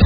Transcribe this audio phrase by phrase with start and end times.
[0.00, 0.02] ส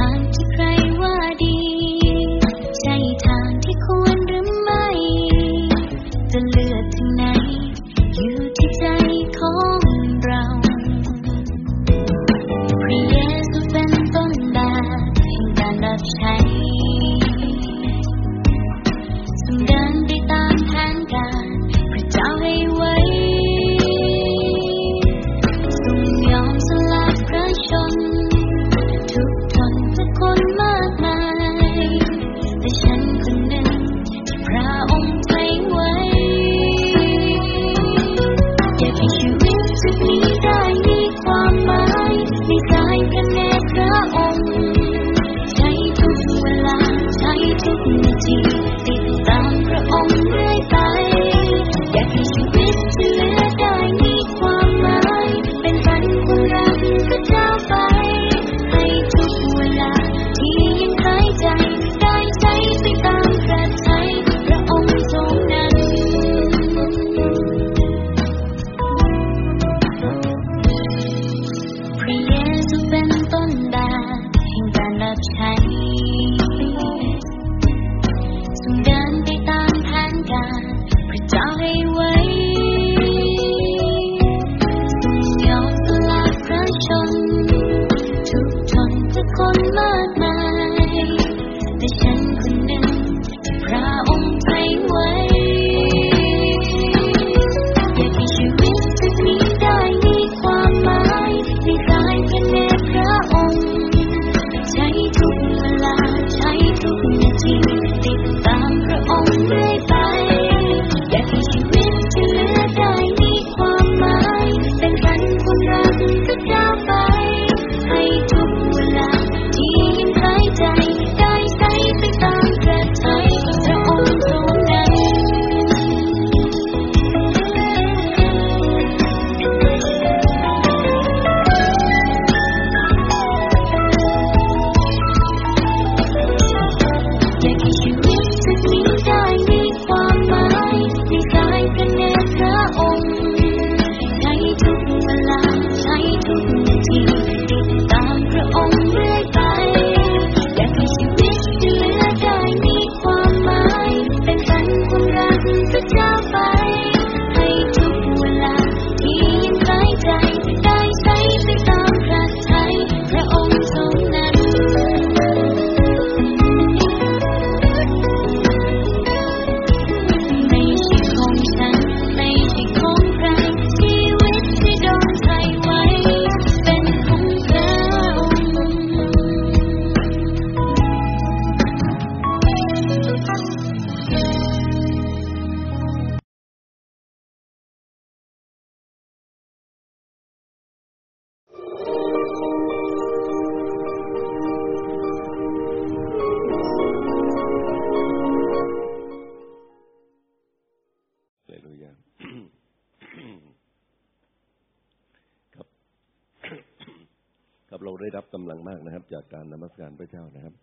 [209.71, 210.55] สการพระเจ้านะครับ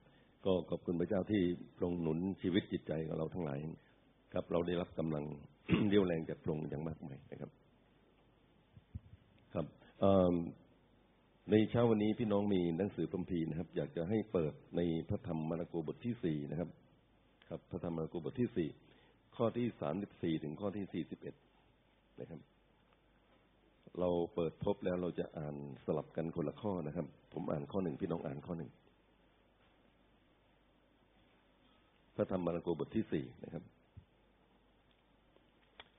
[0.46, 1.42] ก็ขอบคุณพระเจ้าที่
[1.80, 3.58] ทรงหนุนชีวิตจิตใจของเราทั้งหลาย
[4.34, 5.24] ครับ เราได้รับกำลัง
[5.88, 7.50] เรี่ยวแรงจากพระองค์อย่างมากมายนะครับ
[9.54, 9.66] ครับ
[11.50, 16.68] ในเช้าวันนี้พี่น้องมีหนังสือพรมภีนะครับ อยากจะให้เปิดในพระธรรมมาระโกบทที่สี่นะครับ
[17.48, 18.68] ครับ พระธรรมมาระโกบทที่สี่
[19.36, 21.34] ข้อที่สามสิบสี่ถึงข้อที่สี่สิบเอ็ด
[22.20, 22.40] นะครับ
[24.00, 28.70] เราเปิดพบแล้วเราจะอ่านสลับกันคนละข้อนะครับ ผมอ่านข้อหนึ่งพี่น้องอ่านข้อหนึ่ง
[32.20, 33.64] พระธรรมมาระโกบทที่สี่นะครับ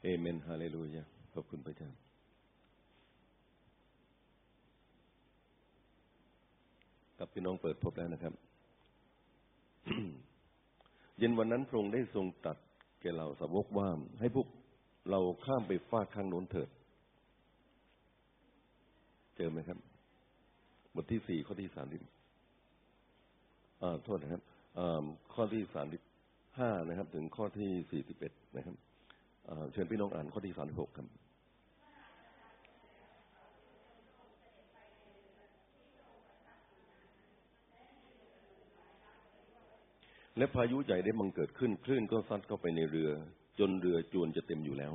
[0.02, 1.04] เอเมนฮาเลลูยา
[1.34, 1.90] ขอบคุณพระเจ้า
[7.20, 8.34] กับพี่น้องเปิดพบแล้วนะครับ
[11.18, 12.58] เย็นวันนั้นพระองค์ได้ทรงตัด
[13.02, 13.88] แก่เราสาวกว่า
[14.20, 14.48] ให้พวก
[15.10, 16.70] เราข้ามไปฟากข้างโน้นเถิด
[19.36, 19.78] เจอไหมครับ
[20.96, 22.02] บทที่สี่ข้อที่สามสิบ
[23.82, 24.42] อ่าโทษนะครับ
[24.78, 26.02] อ่าข้อที่สามสิบ
[26.58, 28.76] ห้านะครับ ถึงข้อที่สี่สิบเอ็ดนะครับ
[29.72, 31.08] เชิญพี่น้องอ่านข้อที่สามสิบหกครับ
[40.38, 43.10] และพายุใหญ่ได้บังเกิดขึ้น คลื่นก็ซัดเข้าไปในเรือ
[43.60, 44.94] จนเรือจวนจะเต็มอยู่แล้ว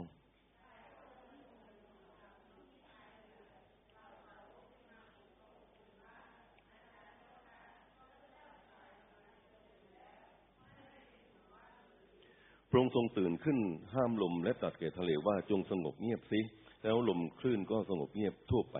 [12.75, 13.59] ระองค์ทรงตื่นขึ้น
[13.95, 16.41] ห้ามลมและตรัสแก่ทะเลว่าจงสงบเงียบสิ
[16.83, 18.79] แล้วลมคลื่นก็สงบเงียบทั่วไป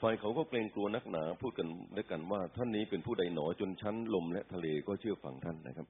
[0.00, 5.86] ฝ่ายเขาก็เกรงกลัวนักหนาพูดกันด้วยกันว่าท่านนี้เป็นผู้ใดหนอจนชั้นลมและทะเลก็เชื่อฟังท่านนะครับ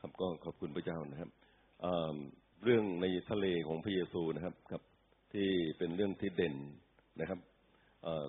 [0.00, 1.30] ครับก็ขอบคุณพระเจ้านะครับ
[2.64, 4.82] เรื่องในทะเลของพระเยซูนะครับ ครับ
[5.32, 5.48] ที่
[5.78, 6.54] เป็นเรื่องที่เด่น
[7.20, 7.38] นะครับ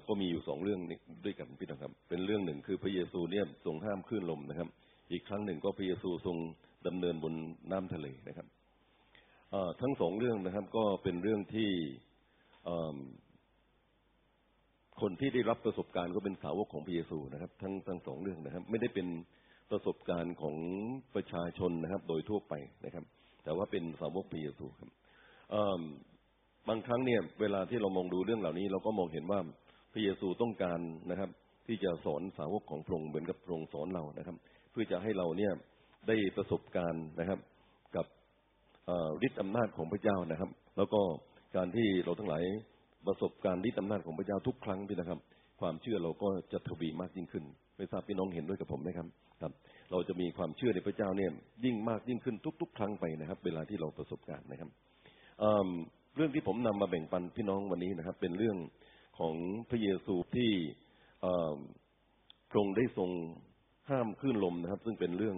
[0.07, 4.69] ก็มีอยู่สองเรื่องนี้ด้วยกันพี่น้องครับ เป็นเรื่องหนึ่งคือพระเยซูเนี่ยทรงห้ามคลื่นลมนะครับ
[5.11, 6.37] อีกครั้งหนึ่งก็พระเยซูทรง
[6.87, 7.33] ดำเนินบน
[7.71, 8.47] น้ำทะเลนะครับ
[9.81, 11.69] ทั้งสองเรื่องนะครับ ก็เป็นเรื่องที่
[15.01, 19.07] คนที่ได้รับประสบการณ์ก็เป็นสาวกของพระเยซูนะครับ ทั้งทั้งสองเรื่องนะครับ ไม่ได้เป็น
[19.71, 20.55] ประสบการณ์ของ
[21.15, 22.53] ประชาชนนะครับ โดยทั่วไป
[22.85, 23.05] นะครับ
[23.43, 24.89] แต่ว่าเป็นสาวกพระเยซูครับ
[26.67, 29.39] บางครั้งเนี่ยเวลาที่เรามองดูเรื่องเหล่านี้ เราก็มองเห็นว่า
[29.93, 30.79] พระเยซูต้องการ
[31.11, 31.29] นะครับ
[31.67, 34.35] ที่จะสอนสาวกของพระองค์เหมือนกับพระองค์สอนเรานะครับ
[34.71, 35.51] เพื่อจะให้เราเนี่ย
[36.07, 37.39] ได้ประสบการณ์นะครับ
[37.95, 38.05] กับ
[39.27, 41.01] ฤทธิ์อำนาจของพระเจ้านะครับ แล้วก็
[41.55, 42.43] การที่เราทั้งหลาย
[43.07, 45.19] ประสบการณ์ฤทธิ์อำนาจของพระเจ้าทุกครั้งพี่นะครับ
[45.61, 47.43] ความเชื่อเราก็จะทวีมากยิ่งขึ้น
[47.77, 49.07] ไม่ทราบพี่น้องเห็นด้วยกับผมไหมครับ
[49.41, 49.51] ครับ
[49.91, 51.31] เราจะมีความเชื่อในพระเจ้าเนี่ย
[51.65, 54.69] ยิ่งมากยิ่งขึ้นทุก ๆ ครั้งไปนะครับ เวลาที่เราประสบการณ์นะครับ
[56.15, 58.57] เรื่องที่ผมนำมาแบ่งปันพี่น้องวันนี้นะครับ เป็นเรื่อง
[59.19, 59.35] ของ
[59.69, 60.51] พระเยซูที่
[61.21, 61.57] เอิ่ม
[62.51, 63.09] พรงได้ทรง
[63.89, 65.37] ห้ามคลื่นลมนะครับ ซึ่งเป็นเรื่อง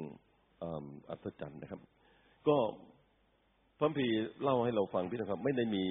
[0.64, 0.66] อ,
[1.10, 1.82] อัศจรรย์นะครับ
[2.48, 2.58] ก็
[3.78, 4.08] พระพี
[4.44, 5.86] เล่าให้เราฟังพี่นะครับ ไม่ได้มี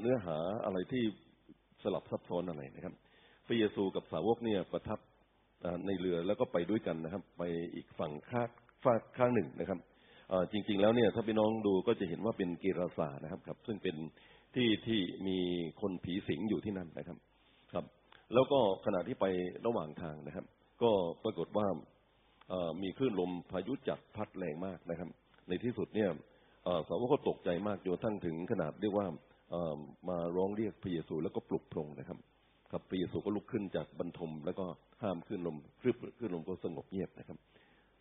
[0.00, 1.02] เนื้อหาอะไรที่
[1.82, 2.94] สลับซับซ้อนอะไรนะครับ
[3.46, 4.98] พระเยซูกับสาวกเนี่ยประทับ
[5.86, 7.42] ในเรือแล้วก็ไปด้วยกันนะครับ ไป
[7.74, 8.48] อีกฝั่งข้าง
[8.84, 9.78] ฝากข้างหนึ่งนะครับ
[10.52, 13.96] จริง ๆ แล้วเนี่ยถ้าพี่น้องดูก็จะเห็นว่าเป็นเกราสานะครับครับ ซึ่งเป็น
[14.54, 15.38] ที่ที่มี
[15.80, 17.18] คนผีสิงอยู่ที่นั่นนะครับ
[17.72, 17.84] ครับ
[18.34, 19.24] แล้วก็ขณะที่ไป
[19.66, 20.44] ระหว่างทางนะครับ
[20.82, 20.90] ก็
[21.24, 21.66] ปรากฏว่า
[22.82, 25.08] มีคลื่นลมพายุจัดพัดแรงมากนะครับ
[25.48, 26.10] ในที่สุดเนี่ย
[26.88, 29.06] สาวกก็ตกใจมากจนกระทั่งถึงขนาดเรียกว่า
[30.08, 32.18] มาร้องเรียกพระเยซูแล้วก็ปลุกพรงนะครับ
[32.72, 34.64] ครับพระเยซูก็ลุกขึ้นจากบรรทม แล้วก็
[35.02, 37.38] ห้ามคลื่นลมคลื่นลมก็สงบเงียบนะครับ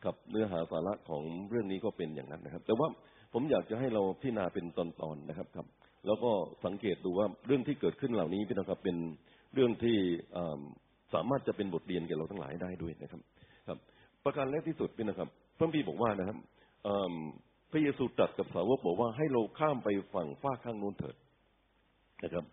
[0.04, 2.88] ครับเนื้อหาสาระของเรื่องนี้ก็เป็นอย่างนั้นนะครับ แต่ว่า
[3.34, 5.68] ผมอยากจะให้เราพิจารณาเป็นตอนๆนะครับครับ
[6.08, 6.32] แล้วก็
[6.66, 8.98] สังเกตดูว่าเรื่องที่เกิดขึ้นเหล่านี้พี่นะครับเป็น
[9.54, 9.98] เรื่องที่
[11.14, 13.22] สามารถจะเป็นบทเรียนแก่เราทั้งหลายได้ด้วยนะครับ
[13.68, 13.78] ครับ
[14.26, 16.38] ประการแรกที่สุดพี่นะครับพระบีบอกว่านะครับ
[17.72, 21.16] พระเยซูตรัสกับสาวกบอกว่าให้เราข้ามไปฝั่งฝ้าข้างโน้นเถิด
[22.24, 22.46] นะครับ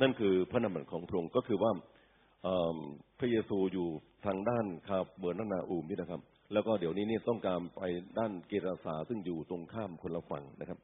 [0.00, 1.70] นั่นคือพระนามของพระองค์ก็คือว่า
[3.18, 3.88] พระเยซูอยู่
[4.26, 6.20] ทางด้านคาเบอร์นานาอูมนี่นะครับ
[6.52, 7.82] แล้วก็เดี๋ยวนี้เนี่ยต้องการไป
[8.18, 10.78] ด้านเกราสาซึ่งอยู่ตรงข้ามคนละฝั่งนะครับ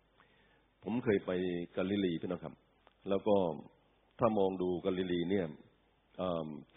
[0.84, 1.30] ผมเคยไป
[1.76, 2.54] กาลิลีพี่นะครับ
[3.08, 3.36] แล้วก็
[4.18, 5.46] ถ้ามองดูกาลิลีเนี่ย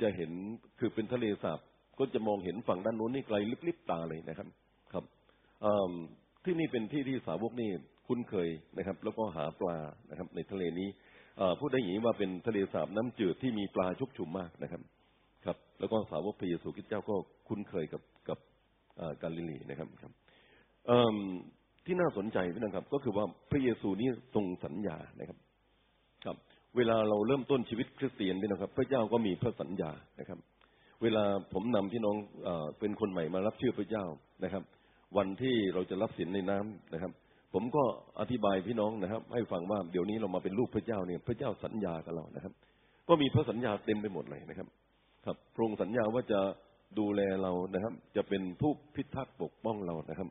[0.01, 0.31] จะเห็น
[0.79, 1.59] คือเป็นทะเลสาบ
[1.99, 3.35] ก็จะมองเห็นฝั่งด้านโน้นนี่ไกล
[3.67, 4.47] ลิบๆตาเลยนะครับ
[4.93, 5.03] ครับ
[6.43, 7.69] ที่นี่เป็นที่ที่สาวกนี่
[8.07, 9.77] คุ้นเคยนะครับ แล้วก็หาปลา
[10.09, 10.87] นะครับ ในทะเลนี้
[11.59, 14.81] พูดได้อย่างนี้ว่าเป็นทะเลสาบน้ำจืดที่มีปลาชุกชุมมากนะครับ
[15.45, 17.15] ครับ แล้วก็สาวกพระเยซูคริสต์เจ้าก็
[17.47, 18.39] คุ้นเคยกับกับ
[19.21, 20.11] กาลิลีนะครับครับ
[21.85, 25.37] ที่น่าสนใจพี่นะครับ ก็คือว่าพระเยซูนี่ทรงสัญญานะครับ
[26.25, 26.35] ครับ
[26.77, 30.39] เวลาเราเริ่มต้นชีวิตคริสเตียนพี่นะครับ พระเจ้าก็มีพระสัญญานะครับ
[31.03, 31.23] เวลา
[31.53, 32.15] ผมนำพี่น้อง
[32.79, 34.05] เป็นคนใหม่มารับเชื่อพระเจ้า
[34.43, 34.63] นะครับ
[35.17, 37.11] วันที่เราจะรับสินในน้ำนะครับ
[37.53, 37.83] ผมก็
[38.19, 42.53] อธิบายพี่น้องนะครับ ให้ฟังว่าเดี๋ยวนี้เรามาเป็นลูกพระเจ้าเนี่ย พระเจ้าสัญญากับเรานะครับ
[43.09, 44.67] ก็มีพระสัญญาเต็มไปหมดเลยนะครับ
[45.25, 46.39] ครับพระองค์สัญญาว่าจะ
[46.99, 50.29] ดูแลเรานะครับ จะเป็นผู้พิทักษ์ปกป้องเรานะครับ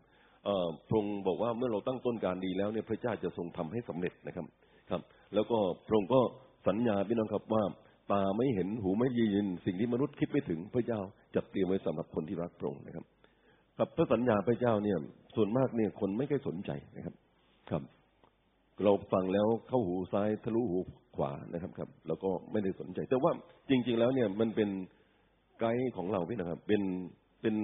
[0.88, 4.47] พระองค์บอกว่าเมื่อเราตั้งต้นการดีแล้วเนี่ยพระเจ้าจะทรงทำให้สำเร็จนะครับ
[4.90, 5.00] ครับ
[5.35, 6.21] แล้วก็พระองค์ก็
[6.69, 7.62] สัญญาพี่น้องครับว่า
[8.12, 11.00] ตาไม่เห็นหูไม่ยิน สิ่งที่มนุษย์คิดไม่ถึงพระเจ้า
[11.35, 13.04] จัดเตรียมไว้สำหรับคนที่รักพระองค์นะครับ
[13.78, 14.99] ครับพระสัญญาพระเจ้าเนี่ย
[15.37, 17.14] ส่วนมากเนี่ยคนไม่ค่อยสนใจนะครับ
[17.71, 17.83] ครับ
[18.85, 20.78] เราฟังแล้วเข้าหูซ้ายทะลุหู
[21.16, 23.33] ขวานะครับครับ แล้วก็ไม่ได้สนใจ แต่ว่า
[23.71, 24.69] จริง ๆ แล้วเนี่ยมันเป็น
[25.59, 26.82] ไกด์ของเราพี่นะครับ เป็น
[27.42, 27.54] เป็น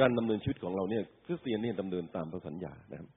[0.00, 3.08] การดำเนินชีวิตของเราเนี่ยคริสเตียนเนี่ยดำเนินตามพระสัญญานะครับ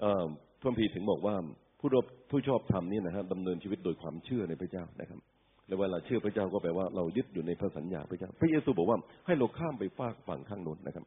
[0.00, 0.26] เอ่อ
[0.60, 1.34] พระคัมภีถึงบอกว่า
[1.80, 5.18] ผู้รบผู้ชอบธรรมนี่นะครับดำเนินชีวิตโดยความเชื่อในพระเจ้านะครับ
[5.66, 11.04] แล้วเวลาเชื่อพระเจ้าก็แปลว่าเรายึดอยู่ในพระสัญญาพระเจ้า พระเยซูบอกว่าให้เราข้ามไปฝากฝั่งข้างโน้นนะครับ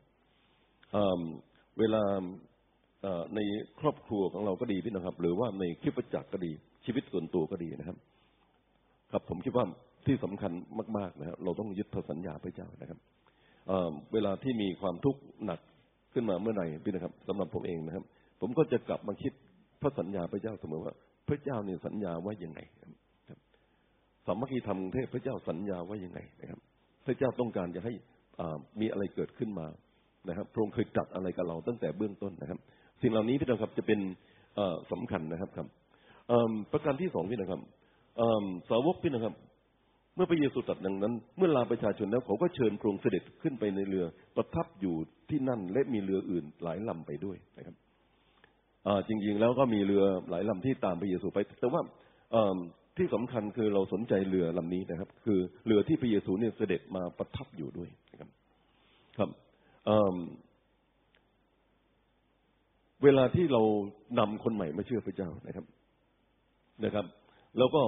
[0.92, 1.22] เอ่อ
[1.80, 2.04] เวลา
[3.02, 3.40] เอ่อใน
[3.80, 6.52] ครอบครัวของเราก็ดีพี่นะครับ หรือว่าในคริสตจักรก็ดี
[6.86, 7.98] ชีวิตส่วนตัวก็ดีนะครับ
[9.12, 9.66] ครับผมคิดว่า
[10.08, 10.52] ที่สำคัญ
[10.98, 13.00] มาก ๆ นะครับ เราต้องยึดพระสัญญาพระเจ้านะครับ
[13.68, 15.60] เเวลาที่มีความทุกข์หนัก
[16.14, 18.04] ขึ้นมาเมื่อไหร่พี่นะครับสำหรับผมเองนะครับ
[18.42, 19.34] ผมก็จะกลับมาคิด
[19.82, 20.94] พระสัญญาพระเจ้าเสมอว่า
[21.28, 22.60] พระเจ้าเนี่ยสัญญาว่ายังไง
[23.30, 23.40] ครับ
[24.26, 26.60] สามัคคีธรรมเทพพระเจ้าสัญญาว่ายังไงนะครับ
[27.06, 27.94] พระเจ้าต้องการจะให้
[28.80, 29.68] มีอะไรเกิดขึ้นมา
[30.30, 32.60] นะครับพระองค์เคยตรัสอะไรกับเราตั้งแต่เบื้องต้นนะครับ
[33.02, 34.00] สิ่งเหล่านี้พี่น้องครับจะเป็น
[34.56, 35.68] เอ่อสำคัญนะครับครับ
[36.72, 37.62] ประการที่สองพี่น้องครับ
[38.70, 39.36] สาวกพี่น้องครับ
[40.18, 44.06] เมื่อพระเยซูตรัสดังนั้น เมื่อลาประชาชนแล้วเขาก็เชิญพระองค์เสด็จขึ้นไปในเรือ
[44.36, 44.96] ประทับอยู่
[45.30, 47.76] ที่นั่นและมีเรืออื่นหลายลำไปด้วยนะครับ
[49.08, 51.82] จริง ๆ แล้วก็มีเรือหลายลำที่ตามพระเยซูไป แต่ว่า
[52.98, 58.30] ที่สำคัญคือเราสนใจเรือลำนี้นะครับ คือเรือที่พระเยซูเนี่ยเสด็จมาประทับอยู่ด้วยนะครับ
[59.18, 59.30] ครับ
[59.86, 63.62] เเวลาที่เรา
[64.20, 65.66] นำคนใหม่มาเชื่อพระเจ้านะครับ
[66.86, 67.06] นะครับ
[67.58, 67.82] แล้วก็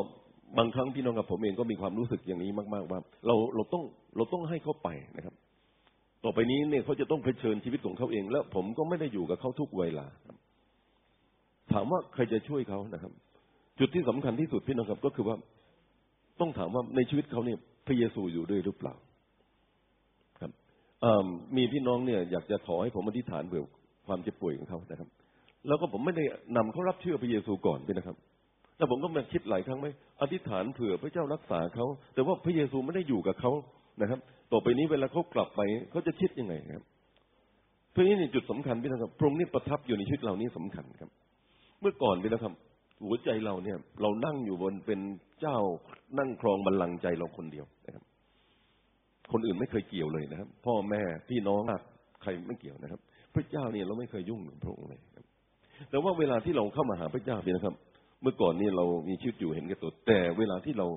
[0.57, 3.83] บางครั้งพี่น้องกับผมเองก็มีความรู้สึกอย่างนี้มาก ๆ ว่า เราเราต้อง
[4.17, 5.35] เราต้องให้เขาไปนะครับ
[6.23, 10.05] ต่อไปนี้เนี่ยเขาจะต้องเผชิญชีวิตของเขาเอง แล้วผมก็ไม่ได้อยู่กับเขาทุกเวลา
[11.73, 13.11] ถามว่าใครจะช่วยเขานะครับ
[13.79, 15.35] จุดที่สำคัญที่สุดพี่น้องครับ ก็คือว่า
[16.39, 18.93] ต้องถามว่าในชีวิตเขาเนี่ยพระเยซูอยู่ด้วยหรือเปล่า
[20.41, 20.51] ครับ
[21.55, 23.63] มีพี่น้องเนี่ย อยากจะขอให้ผมอธิษฐานเผื่อ
[24.07, 25.09] ความเจ็บป่วยของเขานะครับ
[25.67, 26.23] แล้วก็ผมไม่ได้
[26.55, 28.17] นำเขารับเชื่อพระเยซูก่อนพี่นะครับ
[28.79, 29.87] แล้วผมก็มาคิดหลายครั้งไหม
[30.21, 33.51] อธิษฐานเผื่อพระเจ้ารักษาเขา แต่ว่าพระเยซูไม่ได้อยู่กับเขา
[34.01, 34.19] นะครับ
[34.51, 36.85] ต่อไปนี้เวลาเขากลับไปเขาจะคิดยังไงครับ
[37.91, 41.09] เพราะนี้ในจุดสำคัญพี่นะครับพระองค์นี่ประทับอยู่ในชีวิตเรานี่สำคัญครับ
[41.81, 42.53] เมื่อก่อนพี่นะครับ
[43.03, 44.99] หัวใจเราเนี่ย เรานั่งอยู่บนเป็น
[45.41, 45.57] เจ้า
[46.17, 48.03] นั่งครองบัลลังก์ใจเราคนเดียวนะครับ
[49.31, 51.61] คนอื่นไม่เคยเกี่ยวเลยนะครับ พ่อแม่พี่น้อง
[52.21, 52.99] ใครไม่เกี่ยวนะครับ
[53.35, 55.25] พระเจ้าเนี่ยเราไม่เคยยุ่งกับพระองค์เลยครับ
[55.89, 57.75] แต่ว่าเวลาที่เราเข้ามาหาพระเจ้าพี่นะครับ
[58.21, 60.87] เมื่อก่อนนี่เรามีชีวิตอยู่เห็นแก่ตัวแต่เวลาที่เรา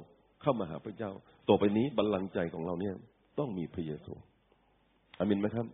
[0.43, 1.11] เข้ามาหาพระเจ้า
[1.49, 2.95] ต่อไปนี้บัลลังก์ใจของเราเนี่ย
[3.39, 4.13] ต้องมีพระเยซู
[5.19, 5.67] อามินไหมครับ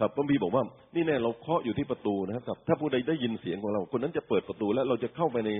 [0.00, 0.64] ครับพระบีบอกว่า
[0.94, 5.50] นี่แน่เราเคาะอยู่ที่ประตูนะครับ ถ้าผู้ใดได้ยินเสียงของเรา คนนั้นจะเปิดประตูแล้วเราจะเข้าไปใน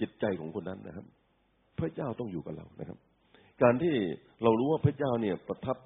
[0.00, 1.06] จิตใจของคนนั้นนะครับ
[1.78, 2.98] พระเจ้าต้องอยู่กับเรานะครับ
[3.62, 3.94] การที่
[4.42, 5.76] เรารู้ว่าพระเจ้าเนี่ยประทับ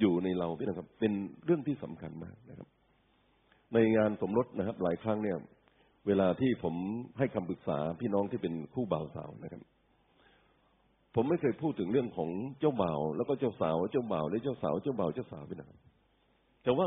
[0.00, 1.12] อยู่ในเราพี่นะครับ เป็น
[1.44, 2.68] เรื่องที่สำคัญมากนะครับ
[3.74, 5.36] ในงานสมรสนะครับ หลายครั้งเนี่ย
[6.08, 6.74] เวลาที่ผม
[7.18, 9.62] ให้คำปรึกษาพี่น้องที่เป็นคู่บ่าวสาวนะครับ
[11.14, 15.78] ผมไม่เคยพูดถึงเรื่องของเจ้าบ่าวแล้วก็เจ้าสาวเจ้าบ่าวและเจ้าสาวเจ้าบ่าวเจ้าสาวพี่นะครับ
[16.64, 16.86] แต่ว่า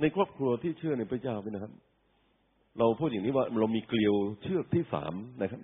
[0.00, 1.72] ในครอบครัวที่เชื่อในพระเจ้าพี่นะครับ
[2.78, 5.62] เราพูดอย่างนี้ว่าเรามีเกลียวเชือกที่สามนะครับ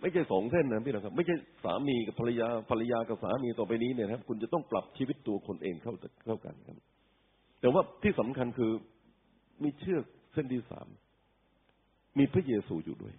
[0.00, 1.34] ไม่ใช่สองเส้นนะพี่นะครับ ไม่ใช่
[1.64, 5.94] สามีกับภรรยาภรรยากับสามีต่อไปนี้เนี่ยครับคุณจะต้องปรับชีวิตตัวคนเองเข้า
[6.26, 6.76] เข้ากันครับ
[7.60, 8.72] แต่ว่าที่สำคัญคือ
[9.62, 10.88] มีเชือกเส้นที่สาม
[12.18, 13.14] มีพระเยซูอยู่ด้วย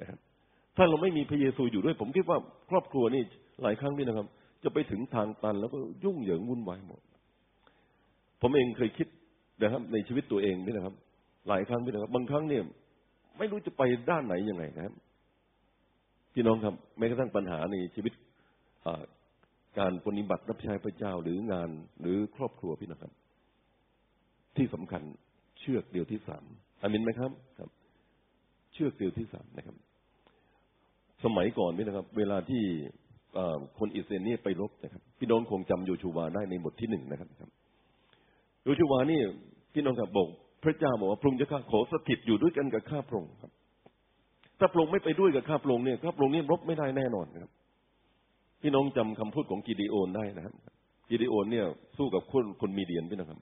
[0.00, 0.18] นะครับ
[0.76, 2.38] ถ้าเราไม่มีพระเยซูอยู่ด้วย ผมคิดว่า
[2.70, 3.22] ครอบครัวนี่
[3.62, 4.26] หลายครั้งนี่นะครับ
[4.64, 7.00] จะไปถึงทางตันแล้วก็ยุ่งเหยิงวุ่นวายหมด
[8.42, 9.08] ผมเองเคยคิด
[9.62, 10.94] นะครับ ในชีวิตตัวเองนี่นะครับ
[11.48, 12.62] หลายครั้งนี่นะครับ บางครั้งเนี่ย
[13.38, 14.94] ไม่รู้จะไปด้านไหนยังไงนะครับ
[16.34, 18.12] พี่น้องครับแม้กระทั่งปัญหาในชีวิต
[19.78, 23.12] การปฏิบัติรับใช้พระเจ้าหรืองานหรือครอบครัวพี่นะครับ
[24.56, 25.02] ที่สำคัญ
[25.58, 26.44] เชือกเดียวที่สาม
[26.82, 27.70] อามินไหมครับครับ
[28.78, 29.76] ชือกเดียวที่สามนะครับ
[31.24, 32.62] สมัยก่อนนี่นะครับ เวลาที่
[33.78, 37.28] คนอิสราเอลนี่ไปรบนะครับ พี่น้องคงจำโยชูวาได้ในบทที่หนึ่งนะครับ
[38.64, 39.20] โยชูวานี่
[39.74, 40.28] พี่น้องครับบอก
[40.64, 43.52] พระเจ้าบอกว่าพระองค์จะข้าขอสถิตอยู่ด้วยกันกับข้าพระองค์ครับ
[44.58, 47.52] ถ้าพระองค์ไม่ไปด้วยกับข้าพระองค์เนี่ยข้าพระองค์นี่รบไม่ได้แน่นอนครับ
[48.62, 50.54] พี่น้องจำคำพูดของกิดีโอนได้นะครับ
[51.10, 51.66] กิดีโอนเนี่ย
[51.96, 53.40] สู้กับคนคนมีเดียนพี่น้องครับ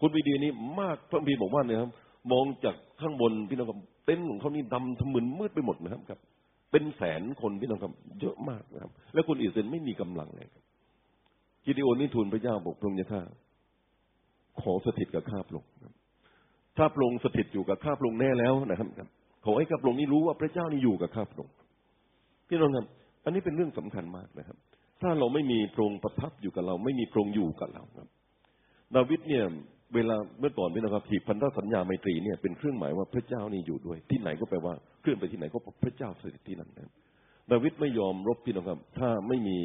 [0.00, 1.90] คนมีเดียนนี่มากพระพีบอกว่าเนี่ยครับ
[2.32, 6.18] มองจากข้างบนพี่น้องครับ ต็นท์ของเขานี่ดำทะมึนมืดไปหมดนะครับครับ
[6.72, 10.64] เป็นแสนคนพี่น้องครับเยอะมากนะครับ แล้วคนอิสราเอลไม่มีกำลังเลยครับ
[11.64, 13.22] กิดีโอนนี่ทูลพระเจ้าบอกพระองค์จะข้า
[14.60, 15.70] ขอสถิตกับข้าพระองค์
[16.76, 19.08] ถ้าพระองค์สถิตอยู่กับข้าพระองค์แน่แล้วนะครับ
[19.44, 21.54] ขอให้ข้าพระองค์นี่รู้ว่าพระเจ้านี่อยู่กับข้าพระองค์
[22.48, 22.86] พี่น้องครับ
[23.24, 24.56] อันนี้เป็นเรื่องสำคัญมากนะครับ
[25.00, 28.08] ถ้าเราไม่มีพระองค์ประทับอยู่กับเรา ไม่มีพระองค์อยู่กับเราครับ
[28.94, 29.44] ดาวิดเนี่ย
[29.94, 36.92] เวลาเมื่อก่อนพี่น้องครับถีบพันธสัญญาไมตรีเนี่ยเป็นเครื่องหมายว่าพระเจ้านี่อยู่ด้วย ที่ไหนก็แปลว่าเคลื่อนไปที่ไหนก็พระเจ้าสถิตที่นั่นนะ
[37.50, 39.56] ดาวิดไม่ยอมรบพี่น้องครับ ถ้าไม่มี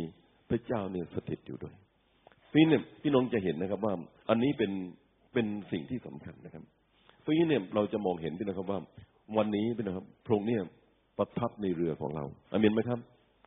[0.49, 1.73] พระเจ้าเนี่ยสถิตอยู่ด้วย
[2.55, 3.93] นี่เนี่ยพี่น้องจะเห็นนะครับว่า
[4.29, 4.71] อันนี้เป็น
[5.33, 6.63] เป็นสิ่งที่สำคัญนะครับ
[7.21, 8.79] เพราะงี้เนี่ยเราจะมองเห็นพี่นะครับว่า
[9.37, 10.61] วันนี้พี่นะครับพระองค์เนี่ย
[11.17, 12.99] ประทับในเรือของเราอามินไหมครับ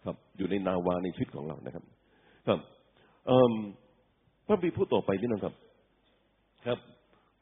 [0.04, 1.84] ครับ อยู่ในนาวาในชีวิตของเรานะครับ
[2.48, 2.58] ครับ
[4.46, 5.54] พระบีพูดต่อไปพี่น้องครับ
[6.64, 6.78] ครับ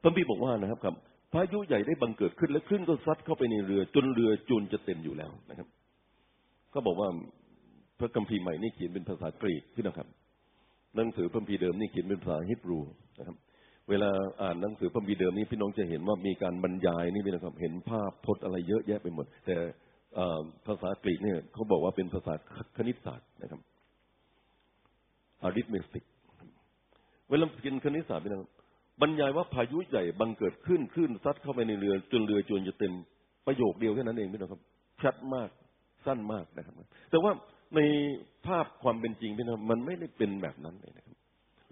[0.03, 0.95] พระบีบอกว่านะครับครับ
[1.33, 5.69] พายุใหญ่ได้บังเกิดขึ้นและคลื่นก็ซัดเข้าไปในเรือ จนเรือจุนจะเต็มอยู่แล้วนะครับ
[6.75, 7.09] ก็บอกว่า
[7.99, 10.09] พระคัมภีร์ใหม่นี่เขียนเป็นภาษากรีกพี่นะครับ
[10.97, 12.79] หนังสือพระคัมภีร์เดิมนี่เขียนเป็นภาษาฮิบรู
[13.19, 13.37] นะครับ
[13.91, 14.11] เวลา
[14.43, 19.57] อ่านหนังสือพระคัมภีร์เดิมนี่พี่น้องจะเห็นว่ามีการบรรยายนี่พี่นะครับ เห็นภาพพจน์อะไรเยอะแยะไปหมด แต่
[20.67, 22.35] ภาษากรีกเนี่ยเขาบอกว่าเป็นภาษา
[22.77, 23.61] คณิตศาสตร์นะครับ
[25.47, 26.05] arithmetic
[27.29, 28.51] เวลาเรียนคณิตศาสตร์พี่น้องบ
[29.01, 32.93] บรรยายว่าพายุใหญ่บังเกิดขึ้นคลื่นซัดเข้าไปในเรือจนเรือจนจะเต็ม
[33.47, 34.63] ประโยคเดียวแค่นั้นเองพี่น้องครับ
[35.03, 35.49] ชัดมาก
[36.07, 36.75] สั้นมากนะครับ
[37.11, 37.33] แต่ว่า
[37.77, 37.81] ใน
[38.47, 41.17] ภาพความเป็นจริงพี่น้องมันไม่ได้เป็นแบบนั้นเลยนะครับ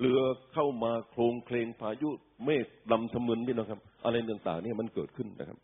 [0.00, 0.20] เรือ
[0.52, 2.10] เข้ามาโครงเคลงพายุ
[2.44, 5.58] เมฆดำทะมึนพี่น้องครับ อะไรต่างๆเนี่ยมันเกิดขึ้นนะครับ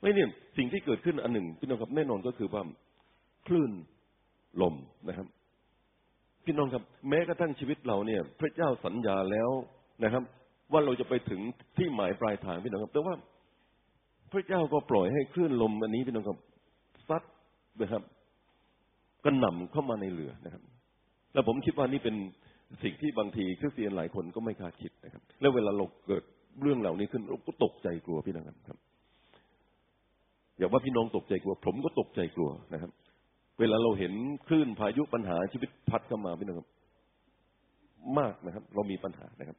[0.00, 2.62] ไม่เนี่ยสิ่งที่เกิดขึ้นอันหนึ่งพี่น้องครับแน่นอนก็คือว่า
[3.46, 3.72] คลื่น
[4.62, 4.74] ลม
[5.08, 5.26] นะครับ
[6.44, 9.50] พี่น้องครับ แม้กระทั่งชีวิตเราเนี่ย พระเจ้าสัญญาแล้ว
[10.04, 10.22] นะครับ
[10.72, 11.40] ว่าเราจะไปถึง
[11.76, 13.14] ที่หมายปลายทางพี่น้องครับ แต่ว่า
[14.32, 16.38] พระเจ้าก็ปล่อยให้คลื่นลมอันนี้พี่น้องครับ
[17.08, 17.22] ซัด
[17.80, 18.02] นะครับ
[19.24, 20.62] กระหน่ำเข้ามาในเรือนะครับ
[21.32, 22.16] แล้วผมคิดว่านี่เป็น
[22.82, 26.22] สิ่งที่บางทีคริสเตียนหลายคนก็ไม่คาดคิดนะครับ แล้วเวลาเราเกิด
[26.62, 28.78] เรื่องเหล่านี้ขึ้นเราก็ตกใจกลัวพี่น้องครับ
[30.58, 32.90] อย่าว่าพี่น้องตกใจกลัว ผมก็ตกใจกลัวนะครับ
[33.60, 34.12] เวลาเราเห็น
[34.46, 36.68] คลื่นพายุปัญหาชีวิตพัดเข้ามาพี่น้องครับ
[38.18, 39.56] มากนะครับ เรามีปัญหานะครับ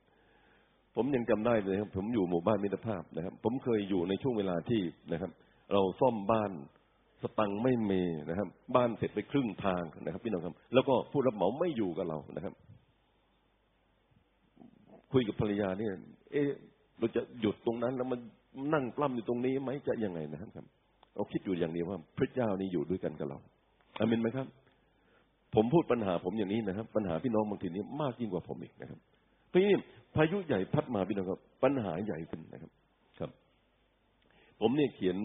[1.00, 5.32] ผมยังจำได้เลยครับ ผมอยู่หมู่บ้านมิตรภาพนะครับ ผมเคยอยู่ในช่วงเวลาที่นะครับ
[5.74, 6.52] เราซ่อมบ้าน
[7.22, 12.54] สตังไม่มีนะครับ บ้านเสร็จไปครึ่งทางนะครับ พี่น้องครับ แล้วก็ผู้รับเหมาไม่อยู่กับเรานะครับ
[15.12, 15.94] คุยกับภรรยาเนี่ย
[16.32, 16.50] เอ๊ะ
[17.00, 18.20] เราจะหยุดตรงนั้น แล้วมัน
[18.74, 20.66] นั่งปล้ำอยู่ตรงนี้ไหมจะยังไงนะครับ
[21.16, 23.38] เราคิดอยู่อย่างเดียวว่า พระเจ้านี่อยู่ด้วยกันกับเรา
[24.00, 24.48] อามินไหมครับ
[25.56, 29.00] ผมพูดปัญหาผมอย่างนี้นะครับ ปัญหาพี่น้องบางทีนี้มากยิ่งกว่าผมอีกนะครับ
[29.50, 29.76] เพราะนี่
[30.16, 32.72] พายุใหญ่พัดมาพี่น้องครับ ปัญหาใหญ่ขึ้นนะครับ
[33.20, 33.30] ครับ
[34.62, 35.18] ผมเนี่ยเขียน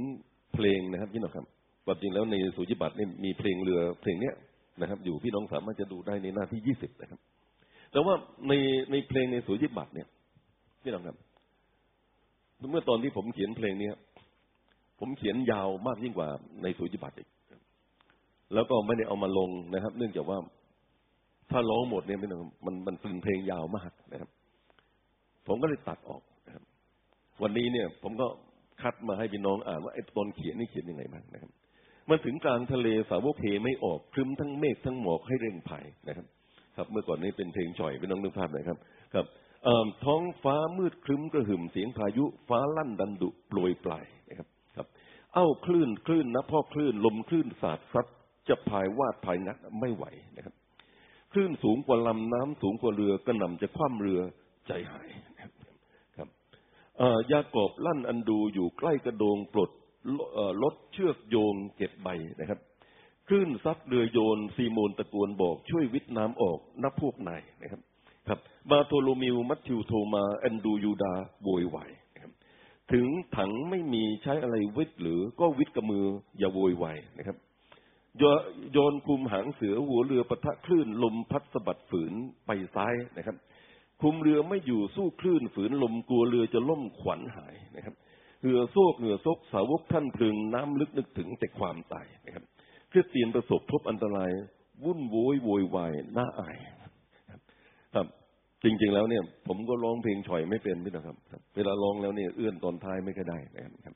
[0.55, 1.47] เพลงนะครับพี่น้องครับ
[1.85, 4.35] ความจริงแล้วในสุจิบัตรนี่มีเพลงเรือเพลงเนี้ย
[4.81, 7.21] นะครับ อยู่พี่น้องสามารถจะดูได้ในหน้าที่ยี่สิบนะครับ
[7.93, 8.15] แต่ว่า
[8.49, 8.53] ใน
[8.91, 10.09] ในเพลงในสุจิบัตรเนี่ย
[10.83, 11.17] พี่น้องครับ
[12.71, 13.95] เมื่อตอนที่ผมเขียนเพลงเนี้ย
[15.01, 16.29] ผมเขียนยาวมากยิ่งกว่า
[16.63, 17.29] ในสุจิบัตรอีก
[18.55, 20.39] แล้วก็ไม่ได้เอามาลงนะครับ เนื่องจากว่า
[21.53, 24.31] ถ้าร้องหมดเนี่ยม่ต้องมันมันเป็นเพลงยาวมากนะครับ
[25.47, 26.65] ผมก็เลยตัดออกนะครับ
[27.43, 28.27] วันนี้เนี่ย ผมก็
[28.83, 31.51] คัดมาให้พี่น้องอ่านว่าไอ้ตอนเขียนนี่เขียนยังไงบ้างนะครับ
[32.09, 36.27] มันถึงกลางทะเลสาวกเทไม่ออกครึ้มทั้งเมฆทั้งหมอกให้เร่งภายนะครับ
[36.77, 38.79] ครับ เมื่อก่อนนี้เป็นเพลงจ่อยพี่น้องนึกภาพหน่อยครับ
[39.15, 39.27] ครับ
[40.05, 44.87] ท้องฟ้ามืดครึ้มกระหึ่มเสียงพายุ ฟ้าลั่นดันดุโปรยปลายนะครับ ครับ
[45.35, 48.07] เอ้าคลื่นคลื่นนะพ่อคลื่นลมคลื่นสาดซัด
[48.49, 50.05] จะพายวาดพายนักไม่ไหว
[50.37, 50.55] นะครับ
[51.33, 54.21] คลื่นสูงกว่าลำน้ำสูงกว่าเรือกระหน่ำจะคว่ำเรือ
[54.67, 55.09] ใจหาย
[56.19, 56.29] ครับ
[57.33, 59.71] ยากอบลั่นอันดูอยู่ใกล้กระโดงปลด
[60.63, 62.09] ลดเชือกโยงเก็บใบ
[62.41, 62.61] นะครับ
[63.29, 67.81] คลื่นซัดเรือโยนซีโมนตะโกนบอกช่วยวิทน้ำออกนับพวกนายนะครับ
[68.29, 68.39] ครับ
[68.71, 71.15] บาโทโลมิวมัตติวโทมาแอนดูยูดา
[71.45, 72.33] โวยวายนะครับ
[72.93, 76.05] ถึงถังไม่มีใช้อะไรวิทหรือก็วิทกับมือ
[76.39, 77.37] อย่าโวยวายนะครับ
[78.73, 82.13] โยนคุมหางเสือหัวเรือปะทะคลื่นลมพัดสะบัดฝืน
[82.47, 83.37] ไปซ้ายนะครับ
[84.03, 87.95] คุมเรือไม่อยู่สู้คลื่นฝืนลมกลัวเรือจะล่มขวัญหายนะครับ
[88.41, 92.45] เหือโซกเหงื่อซกสาวกท่านพึงน้ำลึกนึกถึงแต่ความตายนะครับ
[92.93, 94.31] คริสเตียนประสบพบอันตราย
[94.85, 96.57] วุ่นโวยโวยวายน่าอาย
[97.95, 98.07] ครับ
[98.65, 101.17] จริง ๆ แล้วเนี่ย ผมก็ร้องเพลงฉ่อยไม่เป็นพี่นะครับ
[101.57, 103.95] เวลาร้องแล้วเนี่ยเอื้อนตอนท้ายไม่ค่อยได้นะครับ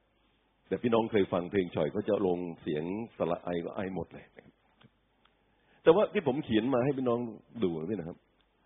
[0.68, 2.85] แต่พี่น้องเคยฟังเพลงฉ่อยก็จะลงเสียง
[3.16, 4.55] สระไอก็ไอหมดเลยนะครับ
[5.83, 7.20] แต่ว่าที่ผมเขียนมาให้พี่น้อง
[7.62, 8.16] ดูนี่นะครับ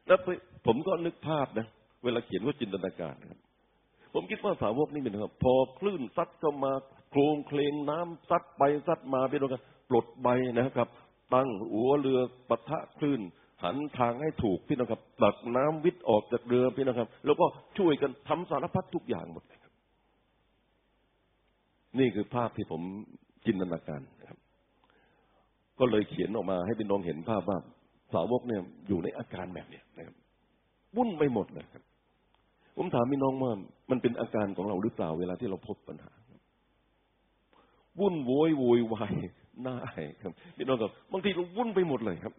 [0.08, 0.18] แล้ว
[0.66, 1.66] ผมก็นึกภาพนะ
[2.04, 3.40] เวลาเขียนว่าจินตนาการนะครับ
[4.14, 6.72] ผมคิดว่าสาวกนี่เป็นครับ พอคลื่นซัดเข้ามา
[7.10, 10.88] โครงเคลงน้ำซัดไปซัดมาพี่น้องครับปลดใบนะครับ
[11.34, 13.20] ตั้งหัวเรือปะทะคลื่น
[13.62, 17.46] หันทางให้ถูกพี่น้องครับตักน้ำวิทย์ออกจากเรือพี่น้องครับ แล้วก็
[17.78, 19.59] ช่วยกันทำสารพัดทุกอย่างหมดเลย
[21.98, 22.82] นี่คือภาพที่ผม
[23.46, 24.38] จินตนาการครับ
[25.78, 27.58] ก็เลยเขียนออกมาให้พี่น้องเห็นภาพว่า
[28.12, 30.16] สาวกเนี่ยอยู่ในอาการแบบเนี้นะครับ
[30.96, 31.82] วุ่นไปหมดเลยครับ
[32.76, 33.52] ผมถามพี่น้องว่า
[33.90, 36.12] มันเป็นอาการของเราหรือเปล่าเวลาที่เราพบปัญหา
[38.00, 39.14] วุ่นโวยโวยวาย
[39.66, 42.34] น่าอายครับพี่น้องครับบางทีเราวุ่นไปหมดเลยครับ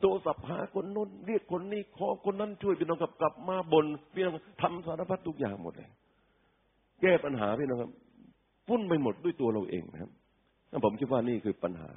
[0.00, 5.90] โทรศัพท์หาคนน้นเรียกคนนี้ขอคนนั้นช่วยพี่น้องกับกลับมาบนพี่น้องทำสารพัดทุกอย่างหมดเลย
[7.00, 7.90] แก้ปัญหาพี่น้องครับ
[8.68, 10.10] วุ่นไปหมดด้วยตัวเราเองนะครับ
[10.84, 11.90] ผมคิดว่านี่คือปัญหา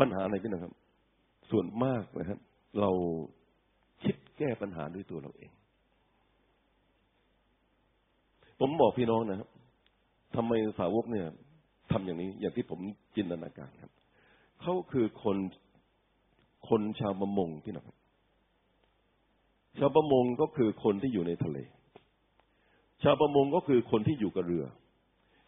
[0.00, 0.74] ปัญหาอะไรพี่น้องครับ
[1.50, 2.38] ส่วนมากนะครับ
[2.80, 2.90] เรา
[4.04, 5.50] คิดแก้ปัญหาด้วยตัวเราเอง
[8.60, 9.48] ผมบอกพี่น้องนะครับ
[10.36, 11.26] ทำไมสาวกเนี่ย
[11.92, 12.80] ทำอย่างนี้ อย่างที่ผม
[13.16, 13.92] จินตนาการครับ
[14.60, 15.36] เขาคือคน
[16.68, 17.98] คนชาวประมงพี่น้องครับ
[19.78, 21.58] ชาวประมงก็คือคนที่อยู่ในทะเล
[23.02, 24.64] ชาวประมงก็คือคนที่อยู่กับเรือ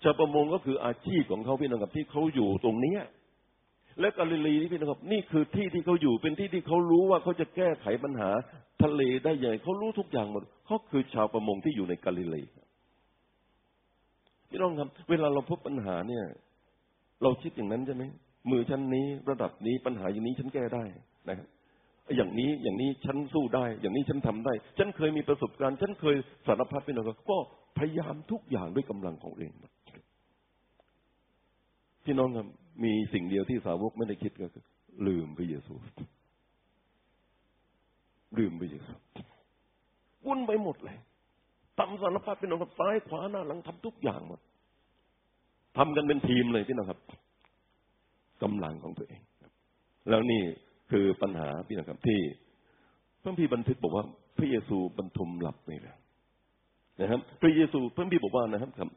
[0.03, 2.97] ชาวประมงก็คืออาชีพของเขาพี่น้องกับที่เขาอยู่ตรงนี้
[4.01, 8.31] และกาลิลีนี่พี่นะครับนี่คือที่ที่เขาอยู่เป็นที่ที่เขารู้ว่าเขาจะแก้ไขปัญหา
[8.83, 12.43] ทะเลได้ยังไงเขารู้ทุกอย่างหมดเขาคือชาวประมงที่อยู่ในกาลิลี
[14.49, 16.25] พี่น้องครับ เวลาเราพบปัญหาเนี่ย
[17.23, 18.05] เราคิดอย่างนั้นใช่ไหม
[18.51, 20.85] มือฉันนี้ระดับนี้ปัญหาอย่างนี้ฉันแก้ได้
[21.29, 21.47] นะครับ
[22.17, 27.39] อย่างนี้อย่างนี้ฉันสู้ได้ อย่างนี้ฉันทำได้ ฉันเคยมีประสบการณ์ ฉันเคยสารพัดพี่น้องครับก็
[27.79, 29.53] พยายามทุกอย่างด้วยกำลังของเอง
[32.05, 32.47] พี่น้องครับ
[32.85, 34.65] มีสิ่งเดียวที่สาวกไม่ได้คิดก็คือ
[35.07, 35.75] ลืมพระเยซู
[38.39, 38.93] ลืมพระเยซู
[40.27, 40.97] วุ่นไปหมดเลย
[41.79, 44.41] ทำสารพัดพี่น้องครับซ้ายขวาหน้าหลังทำทุกอย่างหมด
[45.77, 47.01] ทำกันเป็นทีมเลยพี่น้องครับ
[48.43, 49.21] กำลังของตัวเอง
[50.09, 50.43] แล้วนี่
[50.91, 52.21] คือปัญหาพี่น้องครับที่
[53.23, 54.05] พระพี่บันทึกบอกว่า
[54.39, 55.97] พระเยซูบรรทุมหลับนี่แหละ
[57.01, 58.91] นะครับ พระเยซูพระพี่บอกว่านะครับ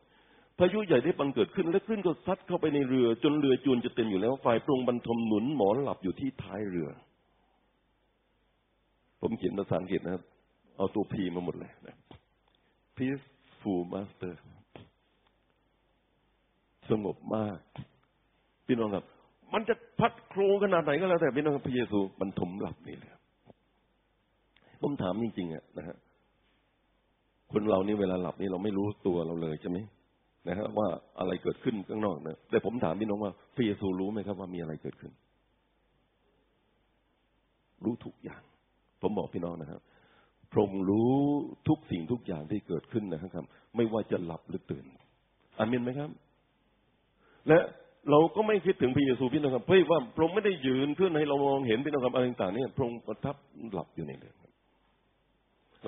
[0.59, 6.89] พายุใหญ่ได้บังเกิดขึ้นและคลื่นก็ซัดเข้าไปในเรือ จนเรือจวนจะเต็มอยู่แล้วฝ่ายปรงบรรทมหนุนหมอนหลับอยู่ที่ท้ายเรือ
[9.21, 10.23] ผมเขียนภาษาอังกฤษนะครับ
[10.77, 11.95] เอาตัวพีมาหมดเลยนะ
[12.97, 14.33] peaceful master
[16.89, 17.59] สงบมาก
[18.67, 19.05] พี่น้องครับ
[19.53, 23.13] มันจะพัดโครขนาดไหนก็แล้วแต่พี่น้องพระเยซูบรรทมหลับนี่แหละ
[24.81, 25.97] ผมถามจริงๆอะนะฮะ
[27.51, 29.77] คนเรานี่เวลาหลับนี่เราไม่รู้ตัวเราเลยใช่ไหม
[30.47, 30.87] นะฮะว่า
[31.19, 35.11] อะไรเกิดขึ้นข้างนอกนะแต่ผมถามพี่น้องว่าพระเยซูรู้ไหมครับว่ามีอะไรเกิดขึ้น
[37.83, 38.41] รู้ทุกอย่าง
[39.01, 39.81] ผมบอกพี่น้องนะครับ
[40.51, 41.15] พระองค์รู้
[41.67, 44.85] ทุกสิ่งทุกอย่างที่เกิดขึ้นนะครับ ไม่ว่าจะหลับหรือตื่น
[45.57, 46.09] อามินไหมครับ
[47.47, 47.59] และ
[48.11, 53.35] เราก็ไม่คิดถึงพระเยซูพี่น้องครับเพราะว่าพระองค์ไม่ได้ยืนขึ้นให้เรามองเห็นพี่น้องครับอะไรต่างๆนี่พระองค์ประทับ
[53.73, 54.33] หลับอยู่ในเรือ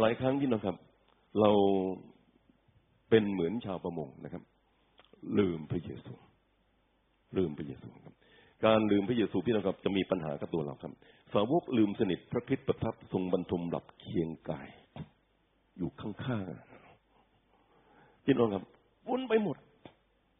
[0.01, 0.75] หลายครั้งพี่น้องครับ
[1.39, 1.51] เรา
[3.09, 4.43] เป็นเหมือนชาวประมงนะครับ
[5.37, 6.13] ลืมพระเยซู
[7.37, 8.13] ลืมพระเยซูครับ
[8.65, 10.93] การลืมพระเยซูพี่น้องครับจะมีปัญหากับตัวเราครับ
[11.33, 14.69] สาวกลืมสนิทพระคิดประทับทรงบรรทมหลับเคียงกาย
[15.77, 18.63] อยู่ข้างๆพี่น้องครับ
[19.07, 19.57] วนไปหมด